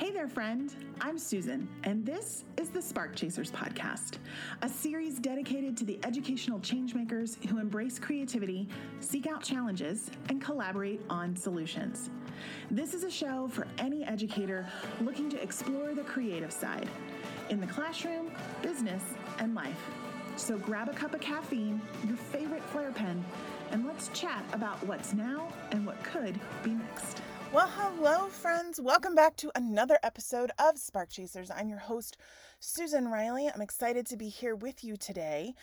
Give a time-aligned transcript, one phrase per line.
[0.00, 0.74] Hey there, friend.
[1.02, 4.14] I'm Susan, and this is the Spark Chasers Podcast,
[4.62, 8.66] a series dedicated to the educational changemakers who embrace creativity,
[9.00, 12.08] seek out challenges, and collaborate on solutions.
[12.70, 14.66] This is a show for any educator
[15.02, 16.88] looking to explore the creative side
[17.50, 18.32] in the classroom,
[18.62, 19.02] business,
[19.38, 19.90] and life.
[20.36, 21.78] So grab a cup of caffeine,
[22.08, 23.22] your favorite Flair pen,
[23.70, 27.20] and let's chat about what's now and what could be next.
[27.52, 28.80] Well, hello, friends.
[28.80, 31.50] Welcome back to another episode of Spark Chasers.
[31.50, 32.16] I'm your host,
[32.60, 33.50] Susan Riley.
[33.52, 35.54] I'm excited to be here with you today.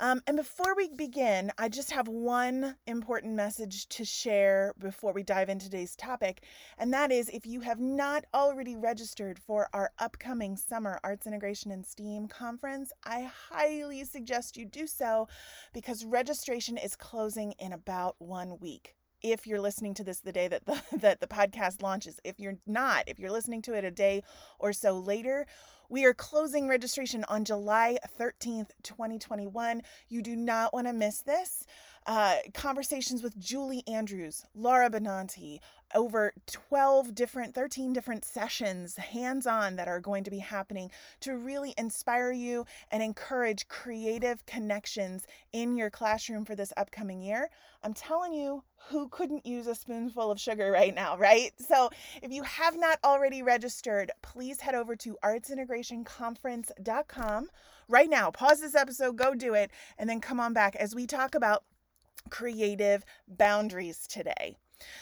[0.00, 5.22] Um, and before we begin, I just have one important message to share before we
[5.22, 6.42] dive into today's topic.
[6.78, 11.70] And that is if you have not already registered for our upcoming Summer Arts Integration
[11.70, 15.28] and STEAM conference, I highly suggest you do so
[15.72, 20.48] because registration is closing in about one week if you're listening to this the day
[20.48, 22.20] that the that the podcast launches.
[22.24, 24.22] If you're not, if you're listening to it a day
[24.58, 25.46] or so later,
[25.88, 29.82] we are closing registration on July 13th, 2021.
[30.08, 31.64] You do not want to miss this.
[32.06, 35.58] Uh, conversations with Julie Andrews, Laura Benanti,
[35.94, 41.36] over 12 different, 13 different sessions, hands on, that are going to be happening to
[41.36, 47.50] really inspire you and encourage creative connections in your classroom for this upcoming year.
[47.82, 51.52] I'm telling you, who couldn't use a spoonful of sugar right now, right?
[51.58, 51.90] So
[52.22, 57.48] if you have not already registered, please head over to artsintegrationconference.com
[57.88, 58.30] right now.
[58.30, 61.64] Pause this episode, go do it, and then come on back as we talk about
[62.30, 64.56] creative boundaries today.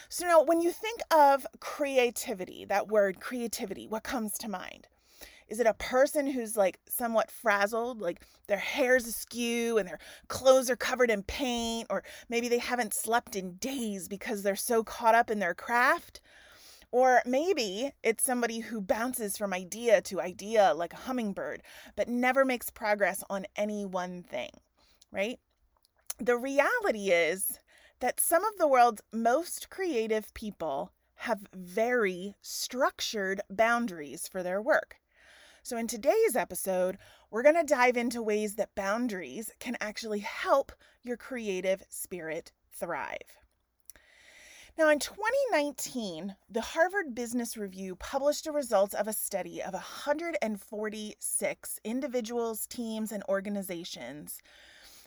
[0.08, 4.86] So, now when you think of creativity, that word creativity, what comes to mind?
[5.48, 10.70] Is it a person who's like somewhat frazzled, like their hair's askew and their clothes
[10.70, 15.14] are covered in paint, or maybe they haven't slept in days because they're so caught
[15.14, 16.20] up in their craft?
[16.90, 21.62] Or maybe it's somebody who bounces from idea to idea like a hummingbird,
[21.96, 24.50] but never makes progress on any one thing,
[25.10, 25.40] right?
[26.18, 27.58] The reality is
[28.04, 34.96] that some of the world's most creative people have very structured boundaries for their work.
[35.62, 36.98] So, in today's episode,
[37.30, 40.70] we're going to dive into ways that boundaries can actually help
[41.02, 43.38] your creative spirit thrive.
[44.76, 51.80] Now, in 2019, the Harvard Business Review published the results of a study of 146
[51.82, 54.42] individuals, teams, and organizations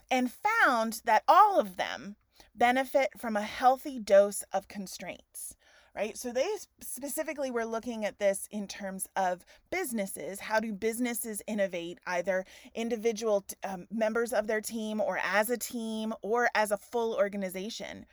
[0.09, 2.15] and found that all of them
[2.57, 5.55] benefit from a healthy dose of constraints
[5.97, 6.15] right?
[6.15, 6.47] So they
[6.79, 10.39] specifically were looking at this in terms of businesses.
[10.39, 12.45] How do businesses innovate, either
[12.75, 18.05] individual um, members of their team or as a team or as a full organization?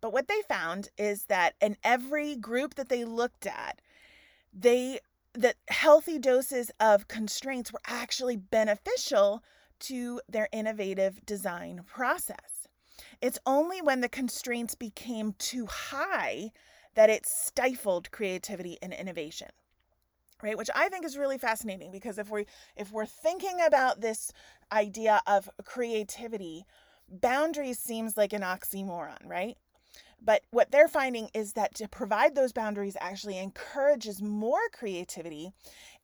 [0.00, 3.80] But what they found is that in every group that they looked at,
[4.52, 5.00] they
[5.34, 9.42] that healthy doses of constraints were actually beneficial
[9.80, 12.55] to their innovative design process.
[13.20, 16.50] It's only when the constraints became too high
[16.94, 19.48] that it stifled creativity and innovation.
[20.42, 20.58] Right?
[20.58, 22.46] Which I think is really fascinating because if we
[22.76, 24.32] if we're thinking about this
[24.70, 26.66] idea of creativity,
[27.08, 29.56] boundaries seems like an oxymoron, right?
[30.20, 35.52] But what they're finding is that to provide those boundaries actually encourages more creativity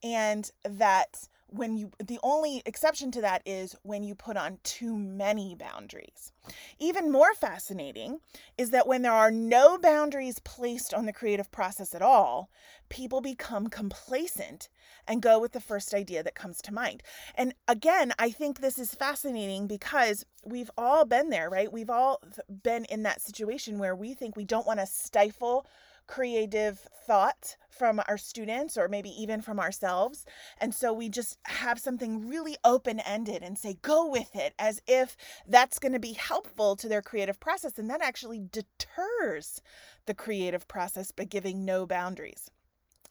[0.03, 4.97] and that when you the only exception to that is when you put on too
[4.97, 6.31] many boundaries.
[6.79, 8.19] Even more fascinating
[8.57, 12.49] is that when there are no boundaries placed on the creative process at all,
[12.89, 14.67] people become complacent
[15.07, 17.03] and go with the first idea that comes to mind.
[17.35, 21.71] And again, I think this is fascinating because we've all been there, right?
[21.71, 22.21] We've all
[22.63, 25.65] been in that situation where we think we don't want to stifle
[26.07, 30.25] creative thought from our students or maybe even from ourselves.
[30.59, 34.81] And so we just have something really open ended and say, go with it as
[34.87, 37.77] if that's going to be helpful to their creative process.
[37.77, 39.61] And that actually deters
[40.05, 42.49] the creative process by giving no boundaries.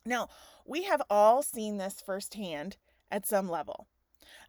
[0.05, 0.29] Now,
[0.67, 2.77] we have all seen this firsthand
[3.11, 3.87] at some level.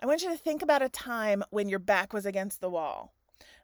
[0.01, 3.13] I want you to think about a time when your back was against the wall.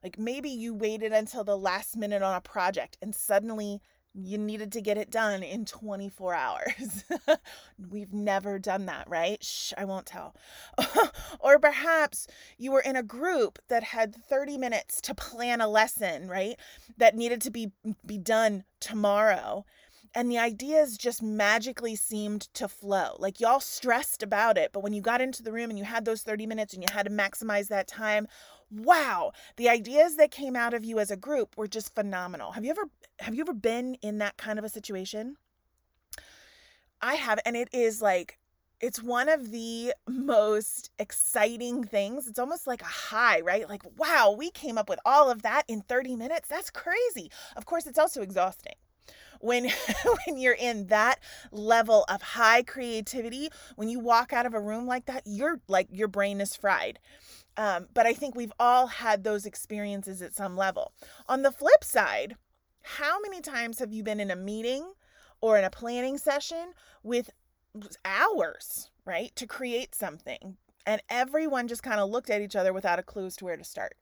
[0.04, 3.82] Like maybe you waited until the last minute on a project and suddenly
[4.14, 7.04] you needed to get it done in 24 hours.
[7.90, 9.44] We've never done that, right?
[9.44, 10.36] Shh, I won't tell.
[11.40, 12.28] or perhaps
[12.58, 16.56] you were in a group that had 30 minutes to plan a lesson, right?
[16.98, 17.72] That needed to be
[18.06, 19.66] be done tomorrow.
[20.16, 23.16] And the ideas just magically seemed to flow.
[23.20, 26.04] Like y'all stressed about it, but when you got into the room and you had
[26.04, 28.28] those 30 minutes and you had to maximize that time,
[28.72, 32.52] wow, the ideas that came out of you as a group were just phenomenal.
[32.54, 32.90] Have you ever
[33.20, 35.36] have you ever been in that kind of a situation?
[37.02, 38.40] I have, and it is like,
[38.82, 42.28] it's one of the most exciting things.
[42.28, 43.68] It's almost like a high, right?
[43.70, 46.50] Like, wow, we came up with all of that in 30 minutes.
[46.50, 47.32] That's crazy.
[47.56, 48.76] Of course, it's also exhausting
[49.40, 49.70] when
[50.26, 51.20] when you're in that
[51.52, 55.88] level of high creativity when you walk out of a room like that you're like
[55.92, 57.00] your brain is fried.
[57.58, 60.94] Um, but i think we've all had those experiences at some level.
[61.28, 62.36] On the flip side
[62.84, 64.94] how many times have you been in a meeting
[65.42, 67.30] or in a planning session with
[68.04, 73.00] hours right to create something and everyone just kind of looked at each other without
[73.00, 73.96] a clue as to where to start?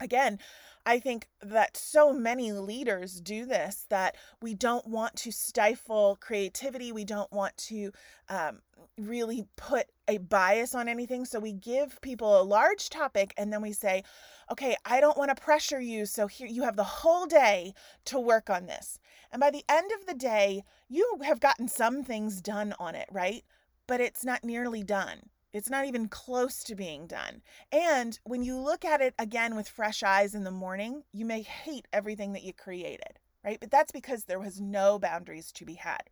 [0.00, 0.38] Again
[0.84, 6.90] I think that so many leaders do this that we don't want to stifle creativity.
[6.90, 7.92] We don't want to
[8.28, 8.62] um,
[8.98, 11.24] really put a bias on anything.
[11.24, 14.02] So we give people a large topic and then we say,
[14.50, 16.04] okay, I don't want to pressure you.
[16.04, 17.74] So here you have the whole day
[18.06, 18.98] to work on this.
[19.30, 23.08] And by the end of the day, you have gotten some things done on it,
[23.12, 23.44] right?
[23.86, 25.30] But it's not nearly done.
[25.52, 27.42] It's not even close to being done.
[27.70, 31.42] And when you look at it again with fresh eyes in the morning, you may
[31.42, 33.60] hate everything that you created, right?
[33.60, 36.10] But that's because there was no boundaries to be had.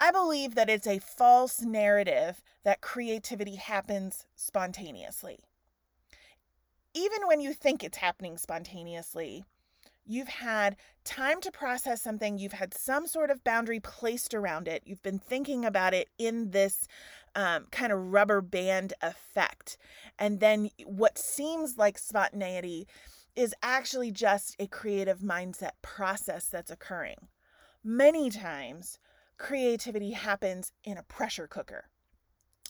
[0.00, 5.40] I believe that it's a false narrative that creativity happens spontaneously.
[6.94, 9.44] Even when you think it's happening spontaneously,
[10.06, 14.82] you've had time to process something, you've had some sort of boundary placed around it,
[14.86, 16.86] you've been thinking about it in this
[17.38, 19.78] um, kind of rubber band effect.
[20.18, 22.88] And then what seems like spontaneity
[23.36, 27.28] is actually just a creative mindset process that's occurring.
[27.84, 28.98] Many times,
[29.38, 31.84] creativity happens in a pressure cooker.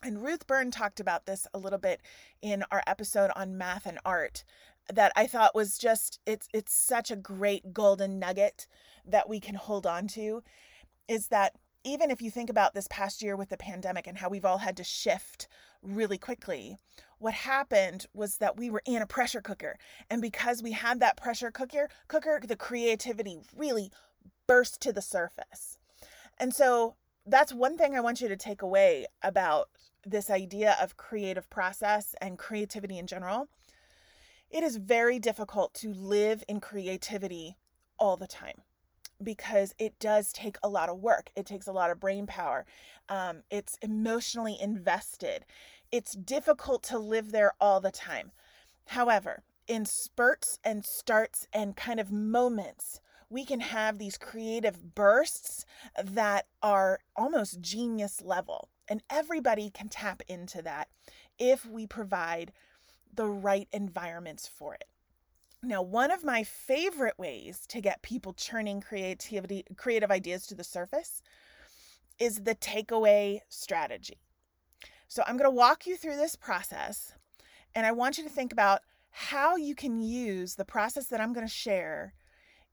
[0.02, 2.02] And Ruth Byrne talked about this a little bit
[2.42, 4.44] in our episode on math and art
[4.92, 8.66] that I thought was just it's it's such a great golden nugget
[9.06, 10.42] that we can hold on to
[11.08, 11.54] is that
[11.88, 14.58] even if you think about this past year with the pandemic and how we've all
[14.58, 15.48] had to shift
[15.82, 16.76] really quickly,
[17.18, 19.78] what happened was that we were in a pressure cooker.
[20.10, 23.90] And because we had that pressure cooker, cooker, the creativity really
[24.46, 25.78] burst to the surface.
[26.38, 26.96] And so
[27.26, 29.68] that's one thing I want you to take away about
[30.04, 33.48] this idea of creative process and creativity in general.
[34.50, 37.56] It is very difficult to live in creativity
[37.98, 38.62] all the time
[39.22, 41.30] because it does take a lot of work.
[41.36, 42.64] It takes a lot of brain power.
[43.08, 45.44] Um, it's emotionally invested.
[45.90, 48.32] It's difficult to live there all the time.
[48.86, 53.00] However, in spurts and starts and kind of moments,
[53.30, 55.66] we can have these creative bursts
[56.02, 58.68] that are almost genius level.
[58.88, 60.88] And everybody can tap into that
[61.38, 62.52] if we provide
[63.14, 64.84] the right environments for it.
[65.62, 70.62] Now, one of my favorite ways to get people churning creativity, creative ideas to the
[70.62, 71.20] surface
[72.18, 74.18] is the takeaway strategy.
[75.08, 77.14] So, I'm going to walk you through this process,
[77.74, 81.32] and I want you to think about how you can use the process that I'm
[81.32, 82.14] going to share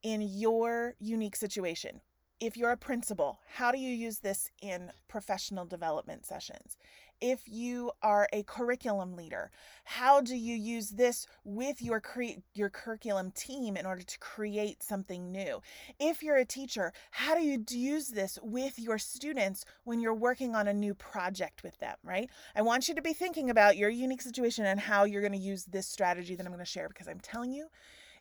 [0.04, 2.02] in your unique situation.
[2.40, 6.78] If you're a principal, how do you use this in professional development sessions?
[7.22, 9.52] If you are a curriculum leader
[9.86, 14.82] how do you use this with your cre- your curriculum team in order to create
[14.82, 15.62] something new?
[16.00, 20.56] If you're a teacher how do you use this with your students when you're working
[20.56, 22.30] on a new project with them right?
[22.56, 25.38] I want you to be thinking about your unique situation and how you're going to
[25.38, 27.68] use this strategy that i'm going to share because i'm telling you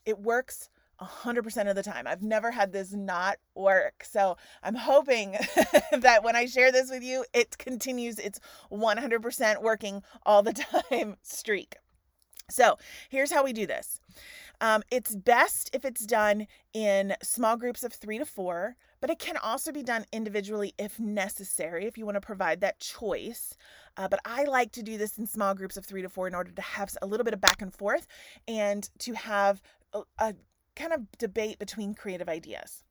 [0.05, 0.69] it works
[1.05, 2.07] 100% of the time.
[2.07, 4.05] I've never had this not work.
[4.05, 5.33] So I'm hoping
[5.93, 10.53] that when I share this with you, it continues its 100% working all the
[10.91, 11.77] time streak.
[12.51, 14.01] So here's how we do this.
[14.61, 19.19] Um, it's best if it's done in small groups of three to four, but it
[19.19, 23.57] can also be done individually if necessary, if you want to provide that choice.
[23.97, 26.35] Uh, but I like to do this in small groups of three to four in
[26.35, 28.07] order to have a little bit of back and forth
[28.47, 29.61] and to have
[29.93, 30.35] a, a
[30.77, 32.85] kind of debate between creative ideas.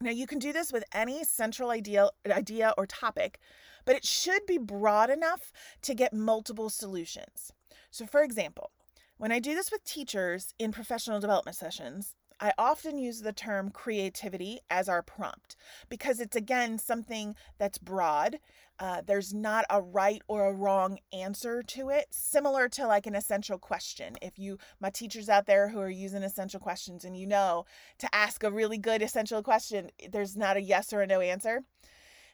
[0.00, 3.38] Now, you can do this with any central idea, idea or topic,
[3.86, 7.52] but it should be broad enough to get multiple solutions.
[7.90, 8.72] So, for example,
[9.16, 13.70] when I do this with teachers in professional development sessions, I often use the term
[13.70, 15.56] creativity as our prompt
[15.88, 18.38] because it's again something that's broad.
[18.78, 23.14] Uh, there's not a right or a wrong answer to it, similar to like an
[23.14, 24.16] essential question.
[24.20, 27.64] If you, my teachers out there who are using essential questions, and you know
[27.98, 31.64] to ask a really good essential question, there's not a yes or a no answer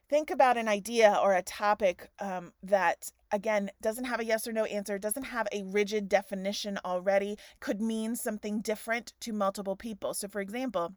[0.08, 4.52] think about an idea or a topic um, that again doesn't have a yes or
[4.52, 10.14] no answer doesn't have a rigid definition already could mean something different to multiple people
[10.14, 10.94] so for example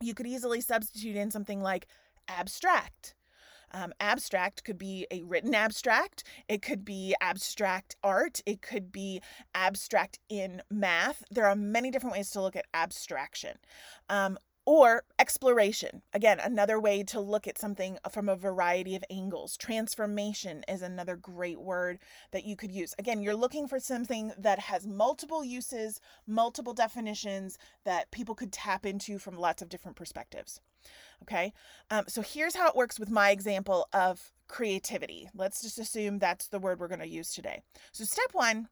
[0.00, 1.86] you could easily substitute in something like
[2.28, 3.14] abstract
[3.70, 9.20] Um, abstract could be a written abstract, it could be abstract art, it could be
[9.54, 11.22] abstract in math.
[11.30, 13.58] There are many different ways to look at abstraction.
[14.08, 14.38] Um,
[14.68, 16.02] or exploration.
[16.12, 19.56] Again, another way to look at something from a variety of angles.
[19.56, 21.98] Transformation is another great word
[22.32, 22.94] that you could use.
[22.98, 28.84] Again, you're looking for something that has multiple uses, multiple definitions that people could tap
[28.84, 30.60] into from lots of different perspectives.
[31.22, 31.54] Okay,
[31.90, 35.30] um, so here's how it works with my example of creativity.
[35.34, 37.62] Let's just assume that's the word we're going to use today.
[37.92, 38.68] So, step one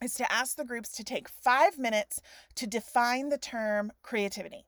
[0.00, 2.20] is to ask the groups to take five minutes
[2.54, 4.66] to define the term creativity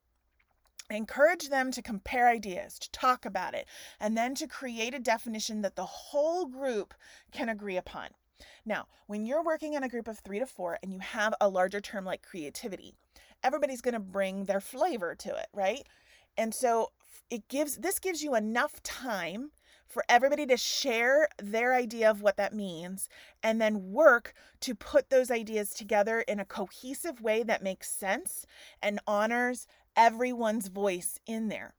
[0.91, 3.67] encourage them to compare ideas, to talk about it,
[4.01, 6.95] and then to create a definition that the whole group
[7.33, 8.09] can agree upon.
[8.67, 11.49] Now, when you're working in a group of three to four and you have a
[11.49, 12.95] larger term like creativity,
[13.43, 15.87] everybody's going to bring their flavor to it, right?
[16.37, 16.91] And so
[17.31, 19.51] it gives this gives you enough time
[19.87, 23.09] for everybody to share their idea of what that means
[23.43, 28.47] and then work to put those ideas together in a cohesive way that makes sense
[28.83, 31.75] and honors everyone's voice in there.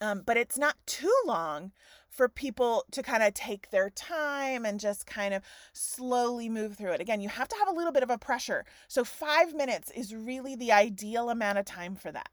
[0.00, 1.72] Um, but it's not too long
[2.10, 6.92] for people to kind of take their time and just kind of slowly move through
[6.92, 7.00] it.
[7.00, 8.64] Again, you have to have a little bit of a pressure.
[8.86, 12.28] So, five minutes is really the ideal amount of time for that.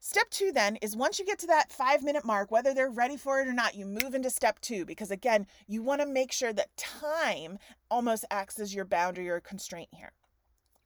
[0.00, 3.16] Step two, then, is once you get to that five minute mark, whether they're ready
[3.16, 6.30] for it or not, you move into step two because, again, you want to make
[6.30, 7.58] sure that time
[7.90, 10.12] almost acts as your boundary or constraint here.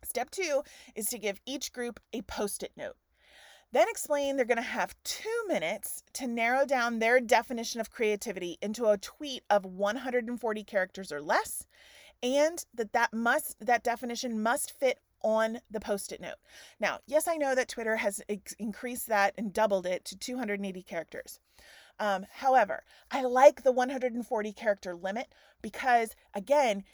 [0.04, 0.62] Step two
[0.95, 2.97] is to give each group a post it note.
[3.72, 8.56] Then explain they're going to have two minutes to narrow down their definition of creativity
[8.62, 11.66] into a tweet of 140 characters or less,
[12.22, 16.37] and that that must that definition must fit on the post-it note.
[16.80, 20.82] Now, yes, I know that Twitter has ex- increased that and doubled it to 280
[20.82, 21.40] characters.
[21.98, 26.84] Um, however, I like the 140 character limit because, again,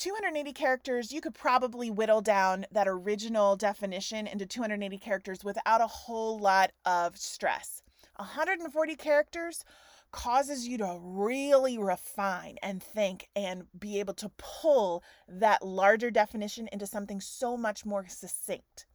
[0.00, 5.86] 280 characters, you could probably whittle down that original definition into 280 characters without a
[5.86, 7.82] whole lot of stress.
[8.16, 9.62] 140 characters
[10.10, 16.66] causes you to really refine and think and be able to pull that larger definition
[16.72, 18.86] into something so much more succinct.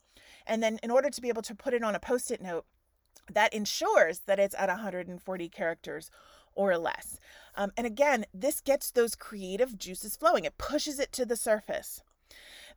[0.48, 2.66] And then, in order to be able to put it on a post it note,
[3.32, 6.10] that ensures that it's at 140 characters
[6.56, 7.20] or less.
[7.56, 12.02] Um, and again, this gets those creative juices flowing, it pushes it to the surface.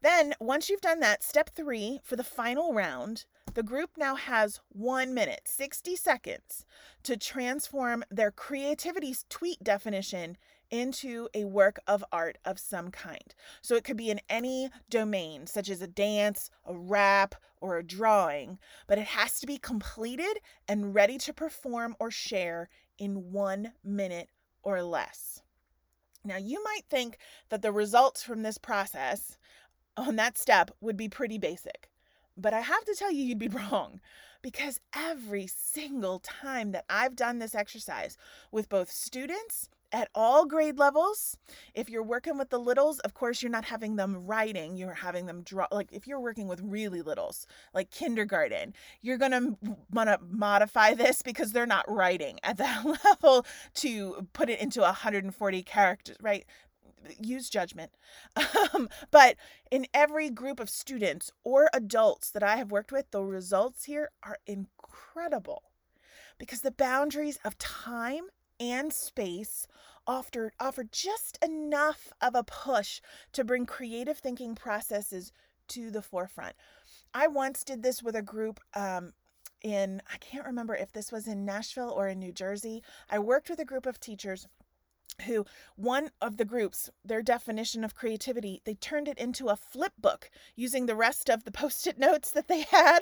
[0.01, 4.61] Then, once you've done that, step three for the final round, the group now has
[4.69, 6.65] one minute, 60 seconds,
[7.03, 10.37] to transform their creativity's tweet definition
[10.71, 13.35] into a work of art of some kind.
[13.63, 17.83] So it could be in any domain, such as a dance, a rap, or a
[17.83, 23.73] drawing, but it has to be completed and ready to perform or share in one
[23.85, 24.29] minute
[24.63, 25.43] or less.
[26.25, 29.39] Now, you might think that the results from this process
[29.97, 31.91] on that step would be pretty basic,
[32.37, 34.01] but I have to tell you, you'd be wrong
[34.43, 38.17] because every single time that I've done this exercise
[38.53, 41.37] with both students at all grade levels.
[41.75, 45.27] If you're working with the littles, of course, you're not having them writing, you're having
[45.27, 45.67] them draw.
[45.71, 50.95] Like if you're working with really littles, like kindergarten, you're going to want to modify
[50.95, 56.45] this because they're not writing at that level to put it into 140 characters, right?
[57.21, 57.93] Use judgment.
[58.75, 59.37] Um, but
[59.71, 64.11] in every group of students or adults that I have worked with, the results here
[64.23, 65.63] are incredible
[66.39, 68.25] because the boundaries of time
[68.61, 69.67] and space
[70.07, 73.01] offer, offer just enough of a push
[73.33, 75.33] to bring creative thinking processes
[75.69, 76.55] to the forefront.
[77.13, 79.13] I once did this with a group um,
[79.63, 82.83] in, I can't remember if this was in Nashville or in New Jersey.
[83.11, 84.47] I worked with a group of teachers
[85.23, 85.45] who
[85.77, 90.31] one of the groups their definition of creativity they turned it into a flip book
[90.57, 93.01] using the rest of the post-it notes that they had.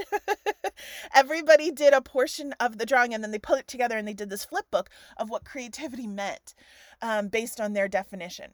[1.15, 4.15] Everybody did a portion of the drawing and then they put it together and they
[4.15, 6.55] did this flip book of what creativity meant
[7.03, 8.53] um, based on their definition.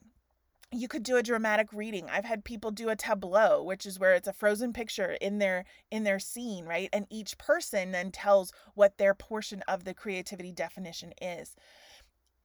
[0.71, 2.09] You could do a dramatic reading.
[2.09, 5.65] I've had people do a tableau which is where it's a frozen picture in their
[5.91, 6.89] in their scene right?
[6.91, 11.55] And each person then tells what their portion of the creativity definition is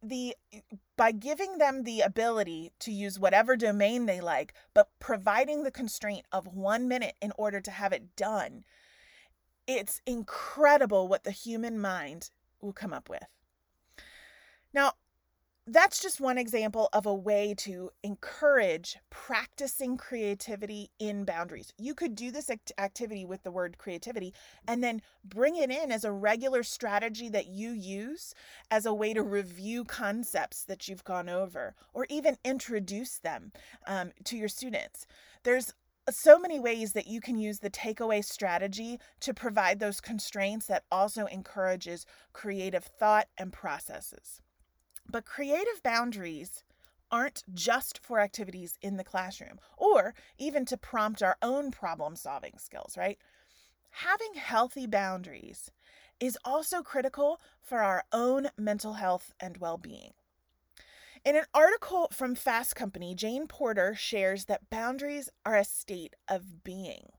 [0.02, 0.60] the eh,
[0.96, 6.24] by giving them the ability to use whatever domain they like but providing the constraint
[6.30, 8.64] of 1 minute in order to have it done
[9.68, 13.26] it's incredible what the human mind will come up with.
[14.72, 14.94] Now
[15.70, 21.72] that's just one example of a way to encourage practicing creativity in boundaries.
[21.78, 24.32] You could do this act- activity with the word creativity
[24.66, 28.34] and then bring it in as a regular strategy that you use
[28.70, 33.52] as a way to review concepts that you've gone over or even introduce them
[33.86, 35.06] um, to your students.
[35.42, 35.74] There's
[36.10, 40.84] so many ways that you can use the takeaway strategy to provide those constraints that
[40.90, 44.40] also encourages creative thought and processes.
[45.10, 46.64] But creative boundaries
[47.10, 52.58] aren't just for activities in the classroom or even to prompt our own problem solving
[52.58, 53.18] skills, right?
[53.90, 55.70] Having healthy boundaries
[56.20, 60.12] is also critical for our own mental health and well being.
[61.24, 66.62] In an article from Fast Company, Jane Porter shares that boundaries are a state of
[66.62, 67.10] being.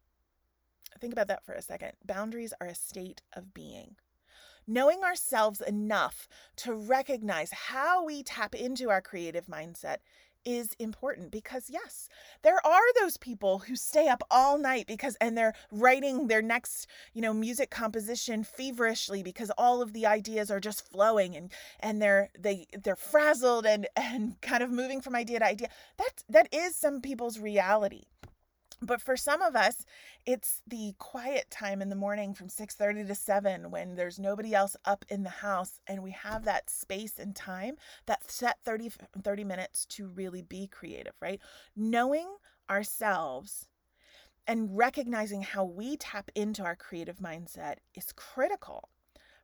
[0.99, 1.93] Think about that for a second.
[2.05, 3.95] Boundaries are a state of being
[4.69, 9.97] knowing ourselves enough to recognize how we tap into our creative mindset
[10.45, 12.07] is important because yes
[12.43, 16.87] there are those people who stay up all night because and they're writing their next
[17.13, 22.01] you know music composition feverishly because all of the ideas are just flowing and and
[22.01, 25.69] they're they they're frazzled and and kind of moving from idea to idea.
[25.97, 28.03] That that is some people's reality
[28.81, 29.85] but for some of us
[30.25, 34.75] it's the quiet time in the morning from 6:30 to 7 when there's nobody else
[34.85, 39.43] up in the house and we have that space and time that set 30 30
[39.43, 41.41] minutes to really be creative right?
[41.75, 42.27] Knowing
[42.69, 43.67] ourselves
[44.47, 48.89] and recognizing how we tap into our creative mindset is critical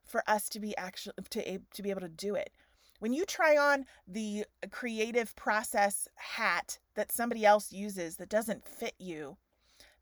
[0.04, 2.50] for us to be actually to, to be able to do it
[2.98, 8.94] when you try on the creative process hat that somebody else uses that doesn't fit
[8.98, 9.36] you,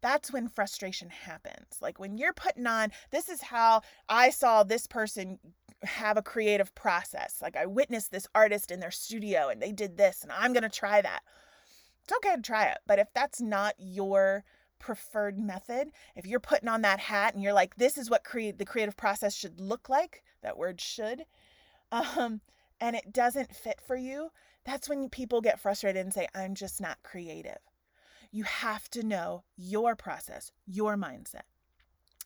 [0.00, 1.78] that's when frustration happens.
[1.80, 5.38] Like when you're putting on, this is how I saw this person
[5.82, 7.38] have a creative process.
[7.40, 10.62] Like I witnessed this artist in their studio and they did this and I'm going
[10.62, 11.20] to try that.
[12.02, 14.44] It's okay to try it, but if that's not your
[14.78, 18.66] preferred method, if you're putting on that hat and you're like this is what the
[18.66, 21.24] creative process should look like, that word should,
[21.92, 22.42] um
[22.80, 24.30] and it doesn't fit for you,
[24.64, 27.58] that's when people get frustrated and say I'm just not creative.
[28.30, 31.42] You have to know your process, your mindset.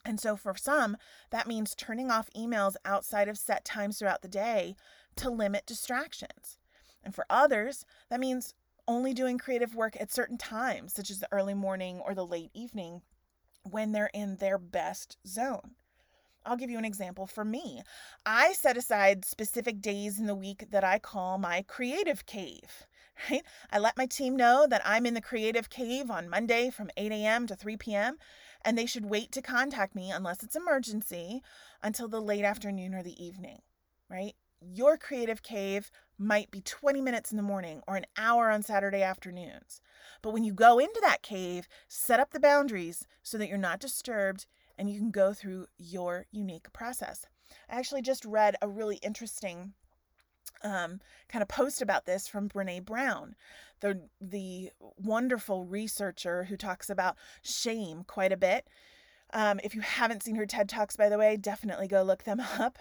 [0.05, 0.97] And so for some,
[1.31, 4.77] that means turning off emails outside of set times throughout the day
[5.17, 6.59] to limit distractions.
[7.03, 8.55] And for others, that means
[8.87, 12.51] only doing creative work at certain times, such as the early morning or the late
[12.55, 13.03] evening
[13.63, 15.75] when they're in their best zone.
[16.49, 17.83] I'll give you an example for me.
[18.25, 22.87] I set aside specific days in the week that I call my creative cave
[23.31, 23.43] right?
[23.71, 27.13] I let my team know that I'm in the creative cave on Monday from 8
[27.13, 27.47] a.m.
[27.47, 28.17] to 3 p.m.
[28.65, 31.43] and they should wait to contact me unless it's emergency
[31.83, 33.61] until the late afternoon or the evening,
[34.09, 34.35] right?
[34.61, 39.03] Your creative cave might be 20 minutes in the morning or an hour on Saturday
[39.03, 39.81] afternoons.
[40.21, 43.79] But when you go into that cave, set up the boundaries so that you're not
[43.79, 44.47] disturbed
[44.79, 47.27] and you can go through your unique process.
[47.69, 49.75] I actually just read a really interesting
[50.63, 53.35] um, kind of post about this from Brene Brown,
[53.81, 58.67] the the wonderful researcher who talks about shame quite a bit.
[59.33, 62.41] Um, if you haven't seen her TED Talks, by the way, definitely go look them
[62.59, 62.79] up.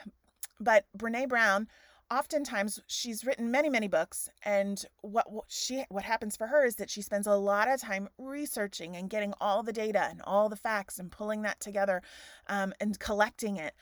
[0.59, 1.67] But Brene Brown,
[2.09, 6.89] oftentimes she's written many many books, and what, she what happens for her is that
[6.89, 10.55] she spends a lot of time researching and getting all the data and all the
[10.55, 12.01] facts and pulling that together
[12.47, 13.73] um, and collecting it.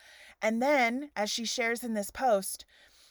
[0.41, 2.65] And then, as she shares in this post,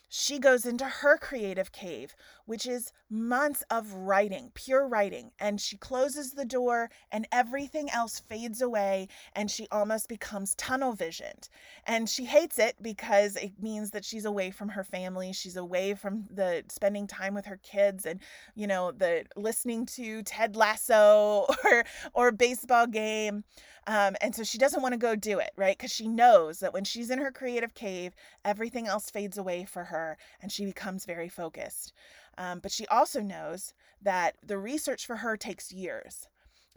[0.09, 2.15] she goes into her creative cave,
[2.47, 5.31] which is months of writing, pure writing.
[5.39, 10.93] And she closes the door, and everything else fades away, and she almost becomes tunnel
[10.93, 11.49] visioned.
[11.87, 15.33] And she hates it because it means that she's away from her family.
[15.33, 18.21] She's away from the spending time with her kids and,
[18.55, 23.45] you know, the listening to Ted Lasso or, or baseball game.
[23.87, 25.77] Um, and so she doesn't want to go do it, right?
[25.77, 29.85] Because she knows that when she's in her creative cave, everything else fades away for
[29.85, 31.93] her and she becomes very focused.
[32.37, 36.29] Um, but she also knows that the research for her takes years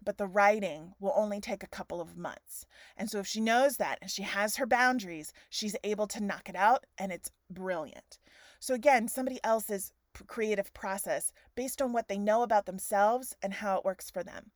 [0.03, 2.65] but the writing will only take a couple of months.
[2.95, 6.47] And so if she knows that and she has her boundaries, she's able to knock
[6.47, 8.17] it out and it's brilliant.
[8.59, 9.91] So again, somebody else's
[10.27, 14.51] creative process based on what they know about themselves and how it works for them.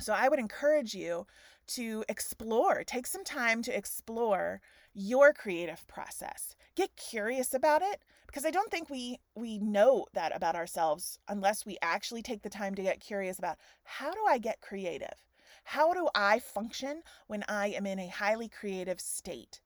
[0.00, 1.26] So I would encourage you
[1.68, 4.60] to explore, take some time to explore
[4.92, 6.56] your creative process.
[6.74, 11.66] Get curious about it because I don't think we we know that about ourselves unless
[11.66, 15.26] we actually take the time to get curious about how do I get creative?
[15.64, 19.60] How do I function when I am in a highly creative state?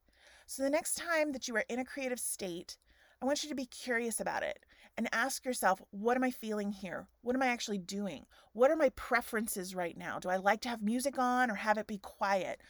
[0.46, 2.79] So the next time that you are in a creative state,
[3.20, 4.64] I want you to be curious about it
[4.96, 7.07] and ask yourself, what am I feeling here?
[7.20, 8.24] What am I actually doing?
[8.55, 10.18] What are my preferences right now?
[10.18, 12.62] Do I like to have music on or have it be quiet?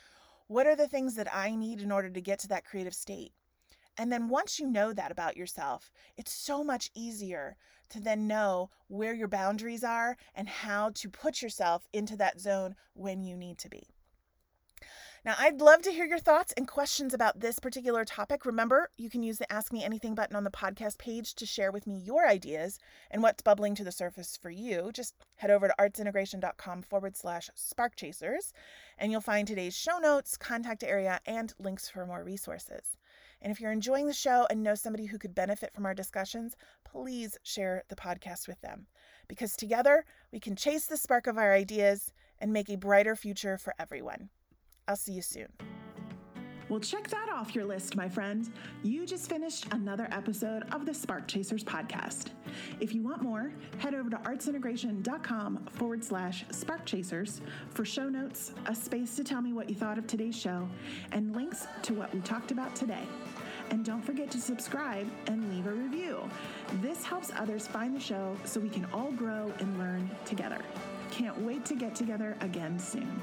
[0.48, 3.32] What are the things that I need in order to get to that creative state?
[3.96, 7.56] And then once you know that about yourself, it's so much easier
[7.90, 12.74] to then know where your boundaries are and how to put yourself into that zone
[12.94, 13.88] when you need to be.
[15.24, 18.44] Now, I'd love to hear your thoughts and questions about this particular topic.
[18.44, 21.72] Remember, you can use the Ask Me Anything button on the podcast page to share
[21.72, 22.78] with me your ideas
[23.10, 24.90] and what's bubbling to the surface for you.
[24.92, 28.52] Just head over to artsintegration.com forward slash spark chasers,
[28.98, 32.98] and you'll find today's show notes, contact area, and links for more resources.
[33.44, 36.56] And if you're enjoying the show and know somebody who could benefit from our discussions,
[36.82, 38.86] please share the podcast with them.
[39.28, 43.58] Because together we can chase the spark of our ideas and make a brighter future
[43.58, 44.30] for everyone.
[44.88, 45.73] I'll see you soon.
[46.74, 48.50] Well, check that off your list, my friend.
[48.82, 52.30] You just finished another episode of the Spark Chasers podcast.
[52.80, 58.54] If you want more, head over to artsintegration.com forward slash spark chasers for show notes,
[58.66, 60.68] a space to tell me what you thought of today's show,
[61.12, 63.06] and links to what we talked about today.
[63.70, 66.28] And don't forget to subscribe and leave a review.
[66.82, 70.58] This helps others find the show so we can all grow and learn together.
[71.12, 73.22] Can't wait to get together again soon.